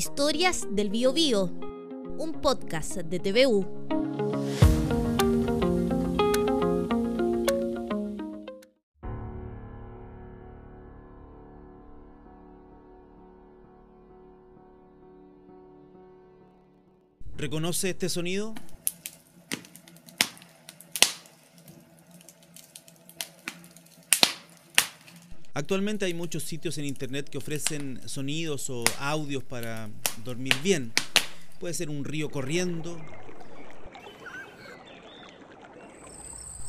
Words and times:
Historias 0.00 0.66
del 0.70 0.88
Bio, 0.88 1.12
Bio 1.12 1.50
un 2.16 2.32
podcast 2.40 2.96
de 2.96 3.20
TVU. 3.20 3.66
¿Reconoce 17.36 17.90
este 17.90 18.08
sonido? 18.08 18.54
Actualmente 25.60 26.06
hay 26.06 26.14
muchos 26.14 26.44
sitios 26.44 26.78
en 26.78 26.86
internet 26.86 27.28
que 27.28 27.36
ofrecen 27.36 28.00
sonidos 28.06 28.70
o 28.70 28.82
audios 28.98 29.44
para 29.44 29.90
dormir 30.24 30.54
bien. 30.64 30.90
Puede 31.58 31.74
ser 31.74 31.90
un 31.90 32.02
río 32.02 32.30
corriendo, 32.30 32.98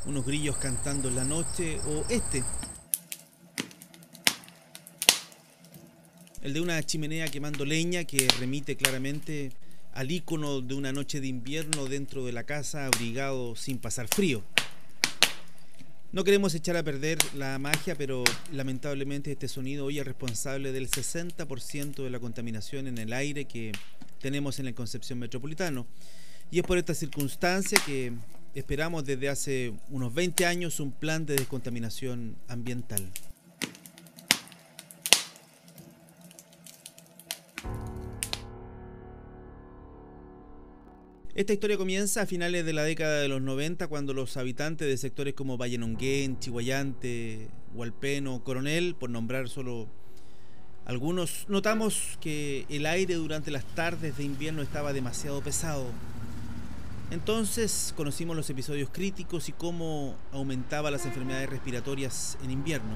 unos 0.05 0.25
grillos 0.25 0.57
cantando 0.57 1.07
en 1.07 1.15
la 1.15 1.23
noche 1.23 1.79
o 1.87 2.03
este. 2.09 2.43
El 6.41 6.53
de 6.53 6.59
una 6.59 6.83
chimenea 6.83 7.29
quemando 7.29 7.63
leña 7.63 8.03
que 8.03 8.27
remite 8.41 8.75
claramente 8.75 9.53
al 9.93 10.11
icono 10.11 10.59
de 10.59 10.73
una 10.73 10.91
noche 10.91 11.21
de 11.21 11.27
invierno 11.27 11.85
dentro 11.85 12.25
de 12.25 12.33
la 12.33 12.43
casa 12.43 12.87
abrigado 12.87 13.55
sin 13.55 13.77
pasar 13.77 14.09
frío. 14.09 14.43
No 16.13 16.25
queremos 16.25 16.53
echar 16.55 16.75
a 16.75 16.83
perder 16.83 17.17
la 17.35 17.57
magia, 17.57 17.95
pero 17.95 18.25
lamentablemente 18.51 19.31
este 19.31 19.47
sonido 19.47 19.85
hoy 19.85 19.99
es 19.99 20.05
responsable 20.05 20.73
del 20.73 20.89
60% 20.89 22.03
de 22.03 22.09
la 22.09 22.19
contaminación 22.19 22.87
en 22.87 22.97
el 22.97 23.13
aire 23.13 23.45
que 23.45 23.71
tenemos 24.19 24.59
en 24.59 24.67
el 24.67 24.75
Concepción 24.75 25.19
Metropolitano. 25.19 25.87
Y 26.51 26.59
es 26.59 26.65
por 26.65 26.77
esta 26.77 26.93
circunstancia 26.93 27.79
que 27.85 28.11
esperamos 28.53 29.05
desde 29.05 29.29
hace 29.29 29.73
unos 29.89 30.13
20 30.13 30.45
años 30.45 30.81
un 30.81 30.91
plan 30.91 31.25
de 31.25 31.35
descontaminación 31.35 32.35
ambiental. 32.49 33.09
Esta 41.41 41.53
historia 41.53 41.75
comienza 41.75 42.21
a 42.21 42.25
finales 42.27 42.63
de 42.67 42.71
la 42.71 42.83
década 42.83 43.19
de 43.19 43.27
los 43.27 43.41
90 43.41 43.87
cuando 43.87 44.13
los 44.13 44.37
habitantes 44.37 44.87
de 44.87 44.95
sectores 44.95 45.33
como 45.33 45.57
Valle 45.57 45.79
Nonguén, 45.79 46.37
Chihuayante, 46.37 47.47
Hualpeno, 47.73 48.43
Coronel, 48.43 48.93
por 48.93 49.09
nombrar 49.09 49.49
solo 49.49 49.87
algunos, 50.85 51.47
notamos 51.49 52.19
que 52.21 52.67
el 52.69 52.85
aire 52.85 53.15
durante 53.15 53.49
las 53.49 53.65
tardes 53.73 54.17
de 54.17 54.23
invierno 54.23 54.61
estaba 54.61 54.93
demasiado 54.93 55.41
pesado. 55.41 55.87
Entonces 57.09 57.91
conocimos 57.97 58.35
los 58.35 58.47
episodios 58.51 58.91
críticos 58.91 59.49
y 59.49 59.51
cómo 59.51 60.15
aumentaba 60.31 60.91
las 60.91 61.07
enfermedades 61.07 61.49
respiratorias 61.49 62.37
en 62.43 62.51
invierno. 62.51 62.93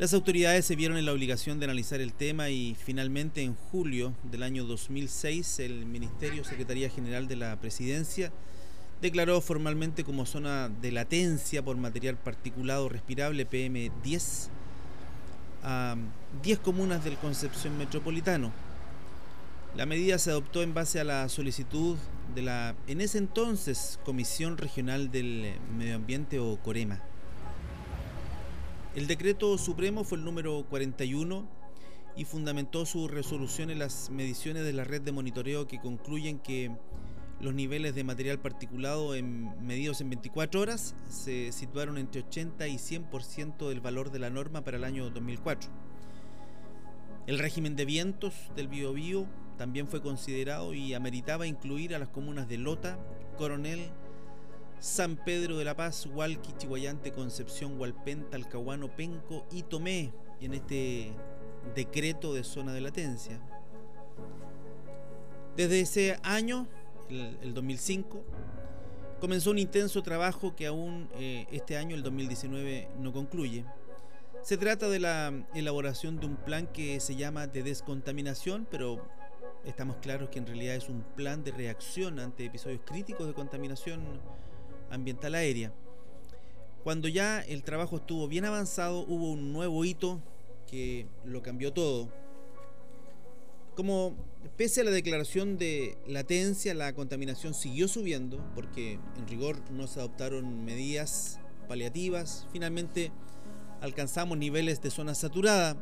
Las 0.00 0.14
autoridades 0.14 0.64
se 0.64 0.76
vieron 0.76 0.96
en 0.96 1.04
la 1.04 1.12
obligación 1.12 1.58
de 1.58 1.66
analizar 1.66 2.00
el 2.00 2.14
tema 2.14 2.48
y 2.48 2.74
finalmente 2.74 3.42
en 3.42 3.54
julio 3.54 4.14
del 4.22 4.42
año 4.42 4.64
2006 4.64 5.58
el 5.58 5.84
Ministerio 5.84 6.42
Secretaría 6.42 6.88
General 6.88 7.28
de 7.28 7.36
la 7.36 7.60
Presidencia 7.60 8.32
declaró 9.02 9.42
formalmente 9.42 10.02
como 10.02 10.24
zona 10.24 10.70
de 10.70 10.90
latencia 10.90 11.62
por 11.62 11.76
material 11.76 12.16
particulado 12.16 12.88
respirable 12.88 13.46
PM10 13.46 14.48
a 15.64 15.96
10 16.44 16.58
comunas 16.60 17.04
del 17.04 17.18
Concepción 17.18 17.76
Metropolitano. 17.76 18.52
La 19.76 19.84
medida 19.84 20.18
se 20.18 20.30
adoptó 20.30 20.62
en 20.62 20.72
base 20.72 20.98
a 20.98 21.04
la 21.04 21.28
solicitud 21.28 21.98
de 22.34 22.40
la 22.40 22.74
en 22.86 23.02
ese 23.02 23.18
entonces 23.18 24.00
Comisión 24.06 24.56
Regional 24.56 25.10
del 25.10 25.56
Medio 25.76 25.96
Ambiente 25.96 26.38
o 26.38 26.56
Corema. 26.56 27.02
El 28.96 29.06
decreto 29.06 29.56
supremo 29.56 30.02
fue 30.02 30.18
el 30.18 30.24
número 30.24 30.66
41 30.68 31.48
y 32.16 32.24
fundamentó 32.24 32.84
su 32.84 33.06
resolución 33.06 33.70
en 33.70 33.78
las 33.78 34.10
mediciones 34.10 34.64
de 34.64 34.72
la 34.72 34.82
red 34.82 35.00
de 35.00 35.12
monitoreo 35.12 35.68
que 35.68 35.78
concluyen 35.78 36.40
que 36.40 36.72
los 37.40 37.54
niveles 37.54 37.94
de 37.94 38.02
material 38.02 38.40
particulado 38.40 39.14
en, 39.14 39.64
medidos 39.64 40.00
en 40.00 40.10
24 40.10 40.60
horas 40.60 40.96
se 41.08 41.52
situaron 41.52 41.98
entre 41.98 42.22
80 42.22 42.66
y 42.66 42.76
100% 42.78 43.68
del 43.68 43.80
valor 43.80 44.10
de 44.10 44.18
la 44.18 44.28
norma 44.28 44.62
para 44.64 44.76
el 44.76 44.82
año 44.82 45.08
2004. 45.10 45.70
El 47.28 47.38
régimen 47.38 47.76
de 47.76 47.84
vientos 47.84 48.34
del 48.56 48.66
Biobío 48.66 49.26
también 49.56 49.86
fue 49.86 50.02
considerado 50.02 50.74
y 50.74 50.94
ameritaba 50.94 51.46
incluir 51.46 51.94
a 51.94 52.00
las 52.00 52.08
comunas 52.08 52.48
de 52.48 52.58
Lota, 52.58 52.98
Coronel, 53.38 53.88
San 54.80 55.16
Pedro 55.16 55.58
de 55.58 55.64
la 55.64 55.76
Paz, 55.76 56.06
Hualqui, 56.06 56.54
Chihuayante, 56.56 57.12
Concepción, 57.12 57.78
Hualpén, 57.78 58.28
Talcahuano, 58.30 58.96
Penco 58.96 59.46
y 59.52 59.62
Tomé 59.62 60.10
en 60.40 60.54
este 60.54 61.12
decreto 61.74 62.32
de 62.32 62.44
zona 62.44 62.72
de 62.72 62.80
latencia. 62.80 63.40
Desde 65.54 65.80
ese 65.80 66.18
año, 66.22 66.66
el, 67.10 67.52
2005, 67.52 68.22
comenzó 69.20 69.50
un 69.50 69.58
intenso 69.58 70.02
trabajo 70.02 70.56
que 70.56 70.66
aún 70.66 71.10
eh, 71.14 71.46
este 71.52 71.76
año, 71.76 71.94
el 71.94 72.02
2019, 72.02 72.88
no 72.98 73.12
concluye. 73.12 73.66
Se 74.42 74.56
trata 74.56 74.88
de 74.88 75.00
la 75.00 75.46
elaboración 75.54 76.18
de 76.18 76.26
un 76.26 76.36
plan 76.36 76.66
que 76.66 76.98
se 77.00 77.16
llama 77.16 77.46
de 77.46 77.62
descontaminación, 77.62 78.66
pero 78.70 79.06
estamos 79.66 79.96
claros 79.96 80.30
que 80.30 80.38
en 80.38 80.46
realidad 80.46 80.76
es 80.76 80.88
un 80.88 81.02
plan 81.02 81.44
de 81.44 81.52
reacción 81.52 82.18
ante 82.18 82.46
episodios 82.46 82.80
críticos 82.86 83.26
de 83.26 83.34
contaminación 83.34 84.00
ambiental 84.90 85.34
aérea. 85.34 85.72
Cuando 86.82 87.08
ya 87.08 87.40
el 87.40 87.62
trabajo 87.62 87.96
estuvo 87.96 88.26
bien 88.28 88.44
avanzado, 88.44 89.00
hubo 89.00 89.32
un 89.32 89.52
nuevo 89.52 89.84
hito 89.84 90.20
que 90.66 91.06
lo 91.24 91.42
cambió 91.42 91.72
todo. 91.72 92.08
Como 93.74 94.16
pese 94.56 94.80
a 94.80 94.84
la 94.84 94.90
declaración 94.90 95.58
de 95.58 95.96
latencia, 96.06 96.74
la 96.74 96.92
contaminación 96.94 97.54
siguió 97.54 97.88
subiendo, 97.88 98.42
porque 98.54 98.98
en 99.16 99.28
rigor 99.28 99.58
no 99.70 99.86
se 99.86 100.00
adoptaron 100.00 100.64
medidas 100.64 101.38
paliativas, 101.68 102.46
finalmente 102.52 103.12
alcanzamos 103.80 104.38
niveles 104.38 104.80
de 104.82 104.90
zona 104.90 105.14
saturada, 105.14 105.76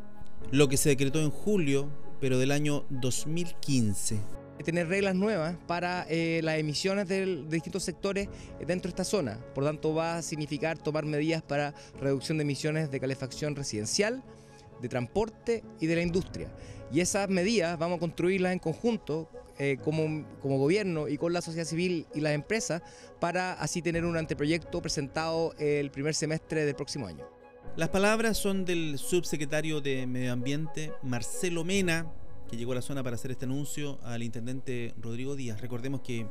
lo 0.51 0.69
que 0.69 0.77
se 0.77 0.91
decretó 0.91 1.21
en 1.21 1.31
julio, 1.31 1.89
pero 2.21 2.39
del 2.39 2.51
año 2.51 2.85
2015 2.91 4.21
tener 4.65 4.89
reglas 4.89 5.15
nuevas 5.15 5.57
para 5.67 6.07
eh, 6.09 6.41
las 6.43 6.59
emisiones 6.59 7.09
de, 7.09 7.45
distintos 7.49 7.83
sectores 7.85 8.29
dentro 8.67 8.89
de 8.89 8.91
esta 8.91 9.05
zona. 9.05 9.39
Por 9.55 9.65
tanto, 9.65 9.95
va 9.95 10.19
a 10.19 10.23
significar 10.23 10.79
tomar 10.79 11.05
medidas 11.05 11.43
para 11.43 11.75
reducción 12.01 12.39
de 12.39 12.43
emisiones 12.43 12.91
de 12.91 13.01
calefacción 13.01 13.57
residencial, 13.57 14.23
de 14.81 14.89
transporte 14.89 15.65
y 15.81 15.87
de 15.87 15.97
la 15.97 16.03
industria. 16.03 16.49
Y 16.93 17.01
esas 17.01 17.29
medidas 17.29 17.79
vamos 17.79 17.97
a 17.97 18.01
construirlas 18.01 18.53
en 18.53 18.59
conjunto 18.59 19.29
eh, 19.59 19.77
como, 19.85 20.25
como 20.41 20.59
gobierno 20.59 21.09
y 21.09 21.19
con 21.19 21.33
la 21.33 21.43
sociedad 21.43 21.67
civil 21.67 22.07
y 22.15 22.21
las 22.21 22.33
empresas 22.33 22.83
para 23.21 23.55
así 23.55 23.83
tener 23.83 24.05
un 24.05 24.17
anteproyecto 24.17 24.81
presentado 24.81 25.55
el 25.59 25.91
primer 25.91 26.15
semestre 26.15 26.65
del 26.65 26.75
próximo 26.75 27.07
año. 27.07 27.27
Las 27.77 27.91
palabras 27.91 28.37
son 28.37 28.65
del 28.65 28.99
subsecretario 28.99 29.81
de 29.81 30.07
Medio 30.07 30.33
Ambiente, 30.33 30.93
Marcelo 31.03 31.65
Mena, 31.65 32.11
que 32.49 32.57
llegó 32.57 32.73
a 32.73 32.77
la 32.77 32.83
zona 32.83 33.03
para 33.03 33.17
hacer 33.17 33.31
este 33.31 33.45
anuncio 33.45 33.99
al 34.03 34.23
intendente 34.23 34.95
Rodrigo 35.01 35.37
Díaz. 35.37 35.61
Recordemos 35.61 36.01
que 36.01 36.27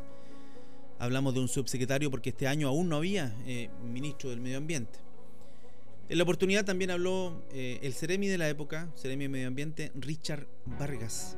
hablamos 1.00 1.33
de 1.33 1.39
un 1.39 1.47
subsecretario 1.47 2.09
porque 2.09 2.31
este 2.31 2.47
año 2.47 2.67
aún 2.67 2.89
no 2.89 2.97
había 2.97 3.35
eh, 3.45 3.69
ministro 3.83 4.29
del 4.29 4.41
Medio 4.41 4.57
Ambiente. 4.57 5.00
En 6.09 6.17
la 6.17 6.23
oportunidad 6.23 6.66
también 6.66 6.89
habló 6.89 7.44
eh, 7.51 7.80
el 7.83 7.94
Ceremi 7.94 8.27
de 8.27 8.38
la 8.38 8.50
época, 8.50 8.89
Ceremi 8.95 9.25
de 9.25 9.30
Medio 9.30 9.47
Ambiente, 9.47 9.91
Richard 9.95 10.47
Vargas. 10.65 11.38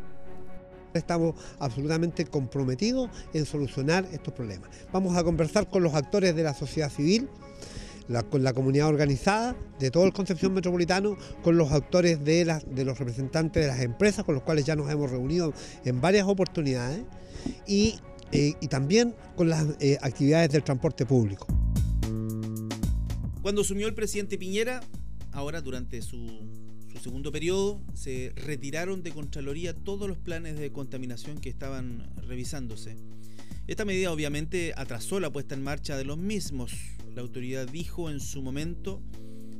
Estamos 0.93 1.35
absolutamente 1.59 2.25
comprometidos 2.25 3.09
en 3.33 3.45
solucionar 3.45 4.07
estos 4.11 4.33
problemas. 4.33 4.69
Vamos 4.91 5.15
a 5.17 5.23
conversar 5.23 5.69
con 5.69 5.83
los 5.83 5.93
actores 5.93 6.35
de 6.35 6.43
la 6.43 6.53
sociedad 6.53 6.91
civil, 6.91 7.27
con 8.29 8.43
la 8.43 8.53
comunidad 8.53 8.87
organizada 8.87 9.55
de 9.79 9.91
todo 9.91 10.05
el 10.05 10.13
Concepción 10.13 10.53
Metropolitano, 10.53 11.15
con 11.43 11.57
los 11.57 11.71
actores 11.71 12.23
de, 12.23 12.43
los 12.43 12.97
representantes 12.97 13.63
de 13.63 13.67
las 13.67 13.81
empresas, 13.81 14.25
con 14.25 14.35
los 14.35 14.43
cuales 14.43 14.65
ya 14.65 14.75
nos 14.75 14.89
hemos 14.89 15.11
reunido 15.11 15.53
en 15.85 16.01
varias 16.01 16.27
oportunidades, 16.27 17.03
y, 17.67 17.95
eh, 18.31 18.53
también 18.69 19.15
con 19.35 19.49
las 19.49 19.65
eh, 19.79 19.97
actividades 20.01 20.49
del 20.51 20.63
transporte 20.63 21.05
público. 21.05 21.47
Cuando 23.41 23.61
asumió 23.61 23.87
el 23.87 23.93
presidente 23.93 24.37
Piñera, 24.37 24.81
ahora 25.31 25.61
durante 25.61 26.01
su, 26.01 26.17
su 26.91 26.97
segundo 26.97 27.31
periodo, 27.31 27.79
se 27.93 28.33
retiraron 28.35 29.03
de 29.03 29.11
Contraloría 29.11 29.73
todos 29.73 30.07
los 30.07 30.17
planes 30.17 30.57
de 30.57 30.71
contaminación 30.71 31.37
que 31.37 31.49
estaban 31.49 32.09
revisándose. 32.27 32.97
Esta 33.67 33.85
medida 33.85 34.11
obviamente 34.11 34.73
atrasó 34.75 35.19
la 35.19 35.31
puesta 35.31 35.53
en 35.53 35.61
marcha 35.61 35.95
de 35.95 36.03
los 36.03 36.17
mismos. 36.17 36.73
La 37.15 37.21
autoridad 37.21 37.67
dijo 37.67 38.09
en 38.09 38.19
su 38.19 38.41
momento 38.41 39.01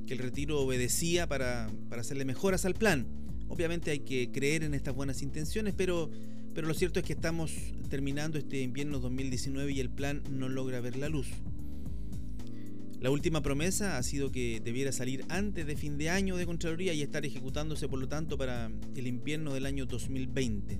que 0.08 0.14
el 0.14 0.20
retiro 0.20 0.60
obedecía 0.60 1.28
para, 1.28 1.70
hacerle 1.92 2.26
mejoras 2.26 2.66
al 2.66 2.74
plan. 2.74 3.08
Obviamente 3.48 3.92
hay 3.92 4.00
que 4.00 4.32
creer 4.32 4.64
en 4.64 4.74
estas 4.74 4.96
buenas 4.96 5.22
intenciones, 5.22 5.74
pero, 5.76 6.10
pero 6.54 6.68
lo 6.68 6.74
cierto 6.74 7.00
es 7.00 7.06
que 7.06 7.14
estamos 7.14 7.52
terminando 7.90 8.38
este 8.38 8.62
invierno 8.62 9.00
2019 9.00 9.72
y 9.72 9.80
el 9.80 9.90
plan 9.90 10.24
no 10.32 10.50
logra 10.50 10.82
ver 10.82 10.98
la 10.98 11.10
luz. 11.10 11.28
La 13.00 13.12
última 13.12 13.42
promesa 13.42 13.98
ha 13.98 14.04
sido 14.04 14.30
que 14.30 14.60
debiera 14.60 14.92
salir 14.92 15.24
antes 15.30 15.66
de 15.66 15.78
fin 15.78 15.98
de 15.98 16.10
año 16.10 16.36
de 16.36 16.46
Contraloría 16.46 16.94
y 16.94 17.02
estar 17.02 17.26
ejecutándose 17.26 17.88
por 17.88 17.98
lo 18.00 18.10
tanto 18.10 18.38
para 18.38 18.70
el 18.96 19.08
invierno 19.08 19.54
del 19.54 19.66
año 19.66 19.86
2020. 19.86 20.80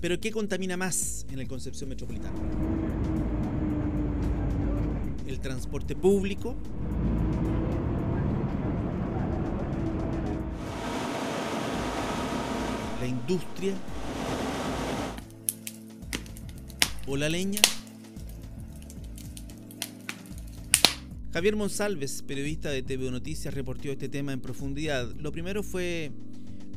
Pero 0.00 0.18
¿qué 0.18 0.32
contamina 0.32 0.76
más 0.76 1.26
en 1.30 1.38
el 1.38 1.46
Concepción 1.46 1.90
Metropolitana? 1.90 3.19
¿El 5.40 5.44
transporte 5.44 5.96
público? 5.96 6.54
¿La 13.00 13.06
industria? 13.06 13.72
¿O 17.06 17.16
la 17.16 17.30
leña? 17.30 17.62
Javier 21.32 21.56
Monsalves, 21.56 22.20
periodista 22.20 22.68
de 22.68 22.82
TV 22.82 23.10
Noticias, 23.10 23.54
reportó 23.54 23.88
este 23.88 24.10
tema 24.10 24.34
en 24.34 24.42
profundidad. 24.42 25.10
Lo 25.16 25.32
primero 25.32 25.62
fue 25.62 26.12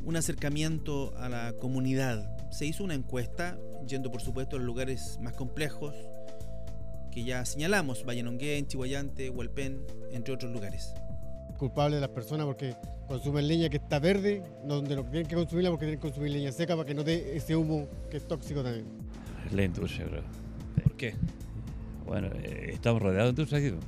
un 0.06 0.16
acercamiento 0.16 1.14
a 1.18 1.28
la 1.28 1.52
comunidad. 1.60 2.34
Se 2.50 2.64
hizo 2.64 2.82
una 2.82 2.94
encuesta, 2.94 3.58
yendo 3.86 4.10
por 4.10 4.22
supuesto 4.22 4.56
a 4.56 4.58
los 4.58 4.64
lugares 4.66 5.18
más 5.20 5.34
complejos 5.34 5.94
que 7.14 7.22
ya 7.22 7.44
señalamos, 7.44 8.04
Vallenonguén, 8.04 8.66
Chihuayante, 8.66 9.30
Hualpén, 9.30 9.86
entre 10.10 10.34
otros 10.34 10.50
lugares. 10.52 10.92
Culpable 11.56 11.94
de 11.94 12.00
las 12.00 12.10
personas 12.10 12.44
porque 12.44 12.74
consumen 13.06 13.46
leña 13.46 13.68
que 13.68 13.76
está 13.76 14.00
verde, 14.00 14.42
donde 14.64 14.96
no 14.96 15.04
tienen 15.04 15.26
que 15.28 15.36
consumirla 15.36 15.70
porque 15.70 15.86
tienen 15.86 16.00
que 16.00 16.08
consumir 16.08 16.32
leña 16.32 16.50
seca 16.50 16.74
para 16.74 16.86
que 16.86 16.94
no 16.94 17.04
dé 17.04 17.36
ese 17.36 17.54
humo 17.54 17.86
que 18.10 18.16
es 18.16 18.26
tóxico 18.26 18.64
también. 18.64 18.86
La 19.52 19.62
industria, 19.62 20.06
creo. 20.06 20.22
¿Por 20.82 20.96
qué? 20.96 21.14
Bueno, 22.04 22.28
eh, 22.42 22.70
estamos 22.72 23.00
rodeados 23.00 23.26
de 23.28 23.42
industria 23.42 23.58
aquí 23.60 23.78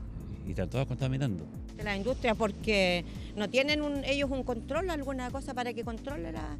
y 0.46 0.50
están 0.50 0.70
todas 0.70 0.87
contaminando. 0.87 1.44
De 1.76 1.82
la 1.82 1.96
industria 1.96 2.37
porque 2.37 3.05
no 3.34 3.50
tienen 3.50 3.82
un, 3.82 4.05
ellos 4.05 4.31
un 4.31 4.44
control, 4.44 4.88
alguna 4.88 5.31
cosa 5.32 5.52
para 5.52 5.75
que 5.75 5.82
controle 5.82 6.31
la, 6.31 6.56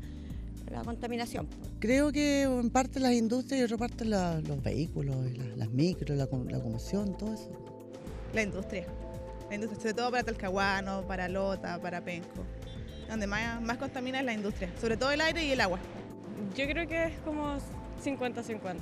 la 0.70 0.82
contaminación. 0.82 1.48
Creo 1.78 2.12
que 2.12 2.42
en 2.42 2.70
parte 2.70 3.00
las 3.00 3.12
industrias 3.12 3.60
y 3.60 3.64
otra 3.64 3.76
parte 3.76 4.04
la, 4.04 4.40
los 4.40 4.62
vehículos, 4.62 5.16
las 5.56 5.70
micros, 5.70 6.16
la, 6.16 6.26
la 6.26 6.60
todo 7.18 7.34
eso. 7.34 7.50
La 8.34 8.42
industria. 8.42 8.86
La 9.48 9.54
industria, 9.54 9.80
sobre 9.80 9.94
todo 9.94 10.10
para 10.10 10.24
Talcahuano, 10.24 11.06
para 11.06 11.28
Lota, 11.28 11.80
para 11.80 12.02
Penco. 12.02 12.44
Donde 13.08 13.26
más, 13.26 13.62
más 13.62 13.78
contamina 13.78 14.18
es 14.18 14.24
la 14.24 14.32
industria, 14.32 14.70
sobre 14.80 14.96
todo 14.96 15.12
el 15.12 15.20
aire 15.20 15.44
y 15.44 15.52
el 15.52 15.60
agua. 15.60 15.78
Yo 16.56 16.66
creo 16.66 16.88
que 16.88 17.04
es 17.04 17.18
como 17.24 17.56
50-50. 18.04 18.76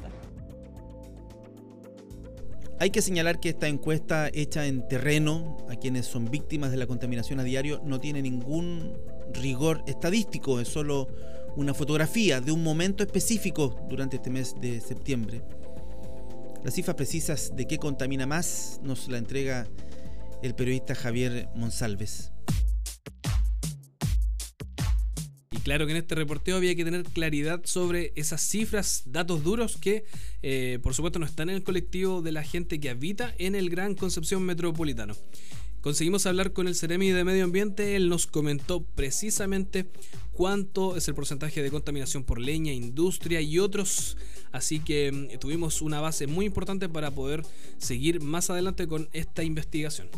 Hay 2.81 2.91
que 2.91 3.03
señalar 3.03 3.39
que 3.39 3.51
esta 3.51 3.69
encuesta 3.69 4.29
hecha 4.33 4.67
en 4.67 4.87
terreno 4.89 5.59
a 5.71 5.77
quienes 5.77 6.07
son 6.07 6.31
víctimas 6.31 6.71
de 6.71 6.77
la 6.77 6.87
contaminación 6.87 7.39
a 7.39 7.45
diario 7.45 7.81
no 7.85 8.01
tiene 8.01 8.21
ningún 8.21 8.95
rigor 9.33 9.85
estadístico, 9.87 10.61
es 10.61 10.69
solo 10.69 11.09
una 11.57 11.75
fotografía 11.75 12.41
de 12.41 12.53
un 12.53 12.63
momento 12.63 13.03
específico 13.03 13.87
durante 13.89 14.17
este 14.17 14.31
mes 14.31 14.55
de 14.61 14.81
septiembre. 14.81 15.43
Las 16.65 16.75
cifras 16.75 16.97
precisas 16.97 17.55
de 17.55 17.67
qué 17.67 17.79
contamina 17.79 18.27
más 18.27 18.81
nos 18.83 19.09
la 19.09 19.19
entrega 19.19 19.69
el 20.43 20.55
periodista 20.55 20.95
Javier 20.95 21.49
Monsalves. 21.55 22.33
Y 25.51 25.59
claro 25.59 25.87
que 25.87 25.93
en 25.93 25.99
este 25.99 26.15
reporteo 26.15 26.57
había 26.57 26.75
que 26.75 26.85
tener 26.85 27.05
claridad 27.05 27.61
sobre 27.65 28.13
esas 28.17 28.43
cifras, 28.43 29.05
datos 29.07 29.45
duros 29.45 29.77
que 29.77 30.05
eh, 30.43 30.79
por 30.83 30.95
supuesto 30.95 31.19
no 31.19 31.27
están 31.27 31.49
en 31.51 31.57
el 31.57 31.63
colectivo 31.63 32.23
de 32.23 32.33
la 32.33 32.43
gente 32.43 32.81
que 32.81 32.91
habita 32.91 33.35
en 33.39 33.55
el 33.55 33.71
Gran 33.71 33.95
Concepción 33.95 34.43
Metropolitano. 34.43 35.15
Conseguimos 35.85 36.25
hablar 36.25 36.55
con 36.55 36.67
el 36.67 36.75
Ceremi 36.75 37.11
de 37.11 37.25
Medio 37.25 37.45
Ambiente, 37.45 37.95
él 37.95 38.09
nos 38.09 38.27
comentó 38.27 38.83
precisamente 38.83 39.85
cuánto 40.33 40.97
es 40.97 41.09
el 41.09 41.15
porcentaje 41.15 41.63
de 41.63 41.71
contaminación 41.71 42.25
por 42.25 42.41
leña, 42.41 42.73
industria 42.73 43.43
y 43.43 43.59
otros, 43.59 44.17
así 44.51 44.81
que 44.81 45.13
mm, 45.13 45.39
tuvimos 45.39 45.83
una 45.83 46.01
base 46.01 46.27
muy 46.27 46.47
importante 46.47 46.89
para 46.89 47.11
poder 47.11 47.43
seguir 47.77 48.23
más 48.23 48.49
adelante 48.49 48.89
con 48.89 49.11
esta 49.13 49.43
investigación. 49.43 50.09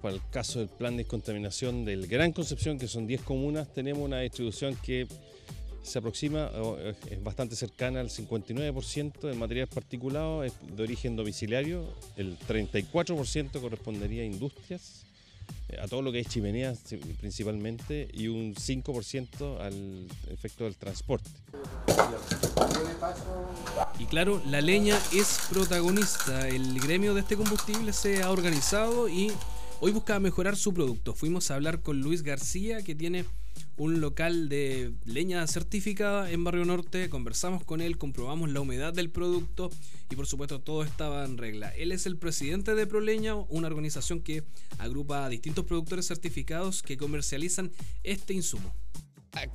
Para 0.00 0.14
el 0.14 0.22
caso 0.30 0.60
del 0.60 0.70
plan 0.70 0.96
de 0.96 1.02
descontaminación 1.02 1.84
del 1.84 2.06
Gran 2.06 2.32
Concepción, 2.32 2.78
que 2.78 2.88
son 2.88 3.06
10 3.06 3.20
comunas, 3.24 3.74
tenemos 3.74 4.02
una 4.02 4.20
distribución 4.20 4.74
que 4.82 5.06
se 5.84 5.98
aproxima, 5.98 6.50
es 7.10 7.22
bastante 7.22 7.54
cercana 7.56 8.00
al 8.00 8.08
59% 8.08 9.20
del 9.20 9.36
material 9.36 9.68
particulado 9.68 10.42
es 10.42 10.54
de 10.62 10.82
origen 10.82 11.14
domiciliario, 11.14 11.86
el 12.16 12.38
34% 12.38 13.60
correspondería 13.60 14.22
a 14.22 14.24
industrias, 14.24 15.04
eh, 15.68 15.78
a 15.80 15.86
todo 15.86 16.00
lo 16.00 16.10
que 16.10 16.20
es 16.20 16.28
chimeneas 16.28 16.80
principalmente, 17.20 18.08
y 18.12 18.28
un 18.28 18.54
5% 18.54 19.60
al 19.60 20.06
efecto 20.32 20.64
del 20.64 20.76
transporte. 20.76 21.30
Y 23.98 24.06
claro, 24.06 24.42
la 24.46 24.62
leña 24.62 24.98
es 25.12 25.40
protagonista. 25.50 26.48
El 26.48 26.80
gremio 26.80 27.12
de 27.14 27.20
este 27.20 27.36
combustible 27.36 27.92
se 27.92 28.22
ha 28.22 28.30
organizado 28.30 29.08
y 29.08 29.30
hoy 29.80 29.92
busca 29.92 30.18
mejorar 30.18 30.56
su 30.56 30.72
producto. 30.72 31.14
Fuimos 31.14 31.50
a 31.50 31.56
hablar 31.56 31.80
con 31.80 32.00
Luis 32.00 32.22
García, 32.22 32.82
que 32.82 32.94
tiene 32.94 33.24
un 33.76 34.00
local 34.00 34.48
de 34.48 34.92
leña 35.04 35.46
certificada 35.46 36.30
en 36.30 36.44
Barrio 36.44 36.64
Norte. 36.64 37.08
Conversamos 37.08 37.64
con 37.64 37.80
él, 37.80 37.98
comprobamos 37.98 38.50
la 38.50 38.60
humedad 38.60 38.92
del 38.92 39.10
producto 39.10 39.70
y 40.10 40.16
por 40.16 40.26
supuesto 40.26 40.60
todo 40.60 40.84
estaba 40.84 41.24
en 41.24 41.38
regla. 41.38 41.70
Él 41.76 41.92
es 41.92 42.06
el 42.06 42.16
presidente 42.16 42.74
de 42.74 42.86
ProLeña, 42.86 43.34
una 43.34 43.66
organización 43.66 44.20
que 44.20 44.44
agrupa 44.78 45.24
a 45.24 45.28
distintos 45.28 45.64
productores 45.64 46.06
certificados 46.06 46.82
que 46.82 46.96
comercializan 46.96 47.72
este 48.02 48.34
insumo. 48.34 48.72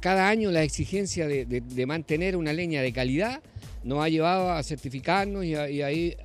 cada 0.01 0.27
año 0.27 0.51
la 0.51 0.63
exigencia 0.63 1.27
de, 1.27 1.85
mantener 1.85 2.35
una 2.35 2.51
leña 2.51 2.81
de 2.81 2.91
calidad 2.91 3.41
nos 3.83 4.03
ha 4.03 4.09
llevado 4.09 4.51
a 4.51 4.61
certificarnos 4.63 5.45
y 5.45 5.55
a, 5.55 5.91
eh, 5.91 6.17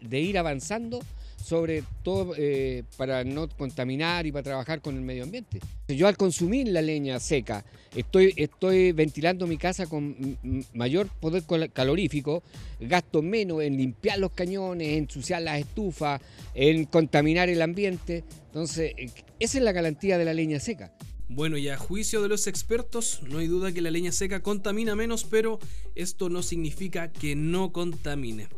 de 0.00 0.20
ir 0.20 0.38
avanzando 0.38 1.00
sobre 1.42 1.84
todo 2.02 2.34
eh, 2.36 2.84
para 2.96 3.24
no 3.24 3.48
contaminar 3.48 4.26
y 4.26 4.32
para 4.32 4.42
trabajar 4.42 4.80
con 4.80 4.96
el 4.96 5.02
medio 5.02 5.24
ambiente. 5.24 5.60
Yo 5.88 6.06
al 6.06 6.16
consumir 6.16 6.68
la 6.68 6.82
leña 6.82 7.18
seca 7.20 7.64
estoy, 7.94 8.34
estoy 8.36 8.92
ventilando 8.92 9.46
mi 9.46 9.56
casa 9.56 9.86
con 9.86 10.38
mayor 10.74 11.08
poder 11.08 11.44
calorífico, 11.72 12.42
gasto 12.80 13.22
menos 13.22 13.62
en 13.62 13.76
limpiar 13.76 14.18
los 14.18 14.32
cañones, 14.32 14.88
en 14.88 15.04
ensuciar 15.04 15.42
las 15.42 15.60
estufas, 15.60 16.20
en 16.54 16.84
contaminar 16.84 17.48
el 17.48 17.62
ambiente. 17.62 18.24
Entonces, 18.46 18.92
eh, 18.96 19.10
esa 19.38 19.58
es 19.58 19.64
la 19.64 19.72
garantía 19.72 20.18
de 20.18 20.24
la 20.24 20.34
leña 20.34 20.60
seca. 20.60 20.92
Bueno, 21.30 21.58
y 21.58 21.68
a 21.68 21.76
juicio 21.76 22.22
de 22.22 22.28
los 22.28 22.46
expertos, 22.46 23.20
no 23.28 23.38
hay 23.38 23.48
duda 23.48 23.70
que 23.70 23.82
la 23.82 23.90
leña 23.90 24.12
seca 24.12 24.40
contamina 24.40 24.96
menos, 24.96 25.24
pero 25.24 25.58
esto 25.94 26.30
no 26.30 26.42
significa 26.42 27.12
que 27.12 27.36
no 27.36 27.70
contamine. 27.70 28.48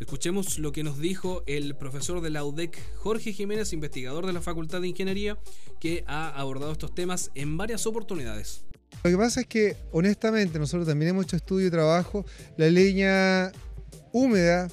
Escuchemos 0.00 0.60
lo 0.60 0.70
que 0.70 0.84
nos 0.84 1.00
dijo 1.00 1.42
el 1.46 1.74
profesor 1.74 2.20
de 2.20 2.30
la 2.30 2.44
UDEC, 2.44 2.78
Jorge 2.96 3.32
Jiménez, 3.32 3.72
investigador 3.72 4.26
de 4.26 4.32
la 4.32 4.40
Facultad 4.40 4.80
de 4.80 4.88
Ingeniería, 4.88 5.36
que 5.80 6.04
ha 6.06 6.28
abordado 6.28 6.70
estos 6.70 6.94
temas 6.94 7.32
en 7.34 7.56
varias 7.56 7.84
oportunidades. 7.84 8.62
Lo 9.02 9.10
que 9.10 9.16
pasa 9.16 9.40
es 9.40 9.46
que, 9.46 9.76
honestamente, 9.90 10.58
nosotros 10.60 10.86
también 10.86 11.10
hemos 11.10 11.24
hecho 11.24 11.36
estudio 11.36 11.66
y 11.66 11.70
trabajo. 11.70 12.24
La 12.56 12.70
leña 12.70 13.50
húmeda 14.12 14.68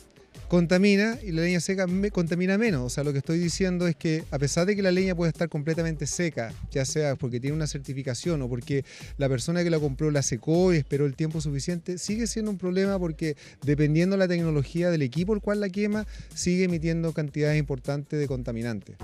contamina 0.47 1.17
y 1.23 1.31
la 1.31 1.41
leña 1.41 1.59
seca 1.59 1.87
me 1.87 2.11
contamina 2.11 2.57
menos. 2.57 2.81
O 2.83 2.89
sea, 2.89 3.03
lo 3.03 3.11
que 3.11 3.19
estoy 3.19 3.39
diciendo 3.39 3.87
es 3.87 3.95
que 3.95 4.23
a 4.31 4.39
pesar 4.39 4.65
de 4.65 4.75
que 4.75 4.81
la 4.81 4.91
leña 4.91 5.15
puede 5.15 5.31
estar 5.31 5.49
completamente 5.49 6.07
seca, 6.07 6.53
ya 6.71 6.85
sea 6.85 7.15
porque 7.15 7.39
tiene 7.39 7.55
una 7.55 7.67
certificación 7.67 8.41
o 8.41 8.49
porque 8.49 8.85
la 9.17 9.29
persona 9.29 9.63
que 9.63 9.69
la 9.69 9.79
compró 9.79 10.11
la 10.11 10.21
secó 10.21 10.73
y 10.73 10.77
esperó 10.77 11.05
el 11.05 11.15
tiempo 11.15 11.41
suficiente, 11.41 11.97
sigue 11.97 12.27
siendo 12.27 12.51
un 12.51 12.57
problema 12.57 12.99
porque 12.99 13.35
dependiendo 13.63 14.15
de 14.15 14.19
la 14.19 14.27
tecnología 14.27 14.89
del 14.89 15.01
equipo 15.01 15.33
el 15.33 15.41
cual 15.41 15.61
la 15.61 15.69
quema, 15.69 16.05
sigue 16.33 16.65
emitiendo 16.65 17.13
cantidades 17.13 17.59
importantes 17.59 18.19
de 18.19 18.27
contaminantes. 18.27 18.97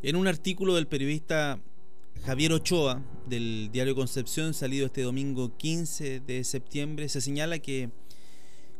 En 0.00 0.14
un 0.14 0.28
artículo 0.28 0.76
del 0.76 0.86
periodista 0.86 1.58
Javier 2.24 2.52
Ochoa 2.52 3.02
del 3.26 3.70
diario 3.72 3.94
Concepción, 3.94 4.52
salido 4.52 4.86
este 4.86 5.02
domingo 5.02 5.56
15 5.56 6.20
de 6.20 6.44
septiembre, 6.44 7.08
se 7.08 7.20
señala 7.20 7.58
que, 7.58 7.90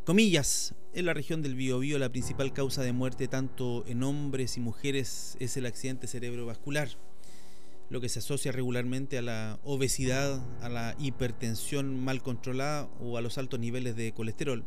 comillas, 0.04 0.74
en 0.92 1.06
la 1.06 1.14
región 1.14 1.40
del 1.40 1.54
Biobío 1.54 1.98
la 1.98 2.10
principal 2.10 2.52
causa 2.52 2.82
de 2.82 2.92
muerte 2.92 3.28
tanto 3.28 3.84
en 3.86 4.02
hombres 4.02 4.56
y 4.56 4.60
mujeres 4.60 5.36
es 5.40 5.56
el 5.56 5.66
accidente 5.66 6.06
cerebrovascular, 6.06 6.90
lo 7.88 8.00
que 8.00 8.08
se 8.08 8.18
asocia 8.18 8.52
regularmente 8.52 9.18
a 9.18 9.22
la 9.22 9.60
obesidad, 9.64 10.44
a 10.60 10.68
la 10.68 10.94
hipertensión 10.98 12.02
mal 12.04 12.22
controlada 12.22 12.90
o 13.00 13.16
a 13.16 13.22
los 13.22 13.38
altos 13.38 13.60
niveles 13.60 13.96
de 13.96 14.12
colesterol. 14.12 14.64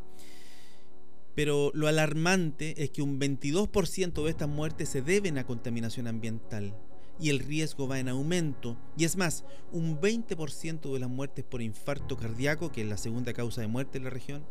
Pero 1.35 1.71
lo 1.73 1.87
alarmante 1.87 2.83
es 2.83 2.89
que 2.89 3.01
un 3.01 3.19
22% 3.19 4.23
de 4.23 4.29
estas 4.29 4.49
muertes 4.49 4.89
se 4.89 5.01
deben 5.01 5.37
a 5.37 5.45
contaminación 5.45 6.07
ambiental 6.07 6.75
y 7.21 7.29
el 7.29 7.39
riesgo 7.39 7.87
va 7.87 7.99
en 7.99 8.09
aumento. 8.09 8.75
Y 8.97 9.05
es 9.05 9.15
más, 9.15 9.45
un 9.71 10.01
20% 10.01 10.91
de 10.91 10.99
las 10.99 11.09
muertes 11.09 11.45
por 11.45 11.61
infarto 11.61 12.17
cardíaco, 12.17 12.71
que 12.71 12.81
es 12.81 12.87
la 12.87 12.97
segunda 12.97 13.31
causa 13.33 13.61
de 13.61 13.67
muerte 13.67 13.99
en 13.99 14.05
la 14.05 14.09
región, 14.09 14.43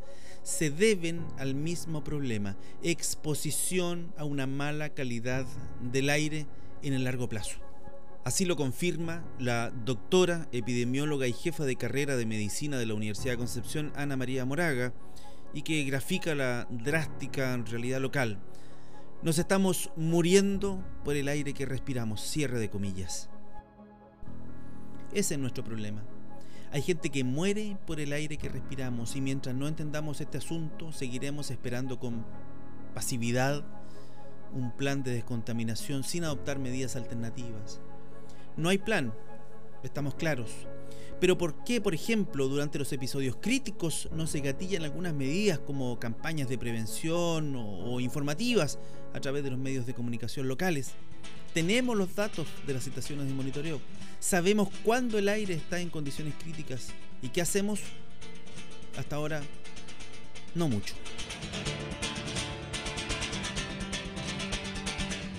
se 0.45 0.71
deben 0.71 1.27
al 1.39 1.55
mismo 1.55 2.05
problema, 2.05 2.57
exposición 2.83 4.15
a 4.17 4.25
una 4.25 4.47
mala 4.47 4.91
calidad 4.91 5.47
del 5.83 6.09
aire 6.09 6.47
en 6.83 6.95
el 6.95 7.05
largo 7.05 7.29
plazo. 7.29 7.59
Así 8.23 8.45
lo 8.45 8.55
confirma 8.55 9.25
la 9.39 9.71
doctora, 9.71 10.49
epidemióloga 10.53 11.27
y 11.27 11.33
jefa 11.33 11.65
de 11.65 11.77
carrera 11.77 12.17
de 12.17 12.27
medicina 12.27 12.79
de 12.79 12.87
la 12.87 12.95
Universidad 12.95 13.33
de 13.33 13.39
Concepción, 13.39 13.93
Ana 13.97 14.17
María 14.17 14.45
Moraga, 14.45 14.93
y 15.53 15.62
que 15.62 15.83
grafica 15.85 16.35
la 16.35 16.69
drástica 16.71 17.57
realidad 17.57 18.00
local. 18.00 18.39
Nos 19.23 19.39
estamos 19.39 19.91
muriendo 19.97 20.83
por 21.05 21.15
el 21.15 21.29
aire 21.29 21.53
que 21.53 21.67
respiramos, 21.67 22.23
cierre 22.23 22.59
de 22.59 22.71
comillas. 22.71 23.29
Ese 25.12 25.35
es 25.35 25.41
nuestro 25.41 25.62
problema. 25.62 26.03
Hay 26.73 26.81
gente 26.81 27.11
que 27.11 27.23
muere 27.23 27.77
por 27.87 28.00
el 28.00 28.15
aire 28.15 28.39
que 28.39 28.49
respiramos 28.49 29.17
y 29.17 29.21
mientras 29.21 29.55
no 29.55 29.69
entendamos 29.69 30.23
este 30.23 30.39
asunto 30.39 30.93
seguiremos 30.93 31.50
esperando 31.50 31.99
con 31.99 32.25
pasividad 32.95 33.62
un 34.55 34.71
plan 34.71 35.03
de 35.03 35.12
descontaminación 35.12 36.03
sin 36.03 36.25
adoptar 36.25 36.59
medidas 36.59 36.97
alternativas. 36.97 37.79
No 38.57 38.71
hay 38.71 38.79
plan, 38.79 39.12
estamos 39.83 40.15
claros. 40.15 40.67
Pero 41.21 41.37
¿por 41.37 41.65
qué, 41.65 41.81
por 41.81 41.95
ejemplo, 41.95 42.49
durante 42.49 42.79
los 42.79 42.93
episodios 42.93 43.37
críticos 43.41 44.09
no 44.13 44.27
se 44.27 44.41
gatillan 44.41 44.83
algunas 44.83 45.13
medidas 45.13 45.59
como 45.59 45.99
campañas 45.99 46.49
de 46.49 46.57
prevención 46.57 47.55
o, 47.57 48.01
informativas 48.01 48.79
a 49.13 49.21
través 49.21 49.45
de 49.45 49.51
los 49.51 49.59
medios 49.59 49.87
de 49.87 49.95
comunicación 49.95 50.49
locales? 50.49 50.93
Tenemos 51.53 51.97
los 51.97 52.15
datos 52.15 52.47
de 52.67 52.75
las 52.75 52.87
estaciones 52.87 53.27
de 53.27 53.35
monitoreo. 53.35 53.81
Sabemos 54.19 54.69
cuándo 54.85 55.19
el 55.19 55.29
aire 55.29 55.55
está 55.55 55.81
en 55.81 55.91
condiciones 55.91 56.35
críticas. 56.43 56.89
¿Y 57.23 57.29
qué 57.29 57.43
hacemos? 57.43 57.81
Hasta 58.97 59.17
ahora, 59.17 59.43
no 60.55 60.69
mucho. 60.69 60.95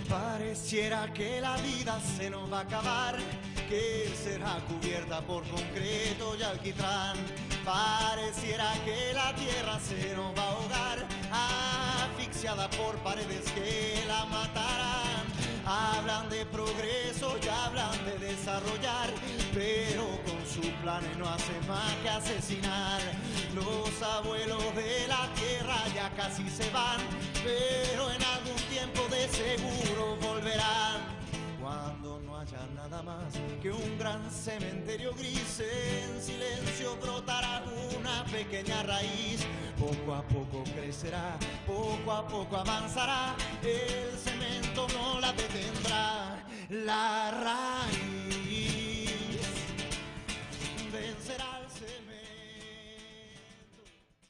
Pareciera 0.08 1.12
que 1.14 1.40
la 1.40 1.56
vida 1.58 2.00
se 2.18 2.30
nos 2.30 2.52
va 2.52 2.60
a 2.60 2.62
acabar, 2.64 3.18
que 3.72 4.14
será 4.22 4.58
cubierta 4.68 5.22
por 5.22 5.44
concreto 5.48 6.36
y 6.38 6.44
alquitrán. 6.44 7.16
Pareciera 7.64 8.70
que 8.84 9.14
la 9.14 9.34
tierra 9.34 9.80
se 9.80 10.14
nos 10.14 10.38
va 10.38 10.44
a 10.44 10.52
ahogar, 10.52 11.08
asfixiada 11.32 12.70
por 12.72 12.96
paredes 12.98 13.50
que 13.52 14.04
la 14.08 14.26
matarán. 14.26 15.24
Hablan 15.66 16.30
de 16.30 16.46
progreso 16.48 17.38
y 17.42 17.48
hablan 17.48 17.98
de 18.04 18.18
desarrollar, 18.28 19.10
pero 19.54 20.04
con 20.26 20.46
sus 20.46 20.70
planes 20.82 21.16
no 21.18 21.30
hacen 21.30 21.66
más 21.66 21.94
que 22.04 22.10
asesinar. 22.10 23.00
Los 23.56 23.90
abuelos 24.02 24.76
de 24.76 25.08
la 25.08 25.30
tierra 25.36 25.78
ya 25.96 26.10
casi 26.18 26.50
se 26.50 26.70
van, 26.72 27.00
pero 27.42 28.12
en 28.12 28.22
algún 28.36 28.62
tiempo 28.70 29.08
de 29.16 29.30
seguro 29.30 30.18
volverán. 30.18 31.01
Haya 32.42 32.66
nada 32.76 33.04
más 33.04 33.36
que 33.62 33.70
un 33.70 34.00
gran 34.00 34.32
cementerio 34.32 35.14
gris, 35.14 35.60
en 35.60 36.20
silencio 36.20 36.98
brotará 36.98 37.64
una 37.96 38.26
pequeña 38.32 38.82
raíz. 38.82 39.46
Poco 39.78 40.16
a 40.16 40.24
poco 40.24 40.64
crecerá, 40.64 41.38
poco 41.68 42.12
a 42.12 42.28
poco 42.28 42.58
avanzará, 42.58 43.36
el 43.62 44.18
cemento 44.18 44.88
no 44.88 45.20
la 45.20 45.32
detendrá. 45.34 46.44
La 46.70 47.30
raíz 47.44 49.12
vencerá. 50.92 51.61